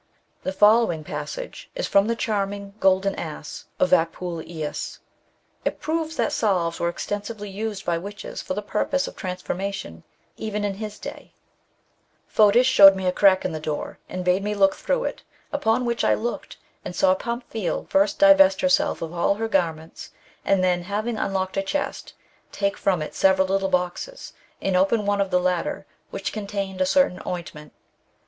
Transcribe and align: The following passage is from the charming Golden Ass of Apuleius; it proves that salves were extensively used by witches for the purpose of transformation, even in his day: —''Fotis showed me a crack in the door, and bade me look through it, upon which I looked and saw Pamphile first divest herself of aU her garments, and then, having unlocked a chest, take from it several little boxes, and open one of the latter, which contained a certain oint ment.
The 0.41 0.51
following 0.51 1.03
passage 1.03 1.69
is 1.75 1.85
from 1.85 2.07
the 2.07 2.15
charming 2.15 2.73
Golden 2.79 3.13
Ass 3.17 3.65
of 3.79 3.93
Apuleius; 3.93 4.97
it 5.63 5.79
proves 5.79 6.15
that 6.15 6.31
salves 6.31 6.79
were 6.79 6.89
extensively 6.89 7.51
used 7.51 7.85
by 7.85 7.99
witches 7.99 8.41
for 8.41 8.55
the 8.55 8.63
purpose 8.63 9.07
of 9.07 9.15
transformation, 9.15 10.01
even 10.37 10.63
in 10.65 10.73
his 10.73 10.97
day: 10.97 11.35
—''Fotis 12.37 12.65
showed 12.65 12.95
me 12.95 13.05
a 13.05 13.11
crack 13.11 13.45
in 13.45 13.51
the 13.51 13.59
door, 13.59 13.99
and 14.09 14.25
bade 14.25 14.43
me 14.43 14.55
look 14.55 14.73
through 14.73 15.03
it, 15.03 15.21
upon 15.53 15.85
which 15.85 16.03
I 16.03 16.15
looked 16.15 16.57
and 16.83 16.95
saw 16.95 17.13
Pamphile 17.13 17.85
first 17.87 18.17
divest 18.17 18.61
herself 18.61 19.03
of 19.03 19.13
aU 19.13 19.35
her 19.35 19.47
garments, 19.47 20.09
and 20.43 20.63
then, 20.63 20.81
having 20.81 21.19
unlocked 21.19 21.57
a 21.57 21.61
chest, 21.61 22.13
take 22.51 22.75
from 22.75 23.03
it 23.03 23.13
several 23.13 23.47
little 23.49 23.69
boxes, 23.69 24.33
and 24.63 24.75
open 24.75 25.05
one 25.05 25.21
of 25.21 25.29
the 25.29 25.39
latter, 25.39 25.85
which 26.09 26.33
contained 26.33 26.81
a 26.81 26.87
certain 26.87 27.19
oint 27.19 27.53
ment. 27.53 27.71